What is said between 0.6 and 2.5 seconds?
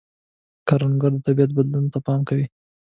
کروندګر د طبیعت بدلون ته پام کوي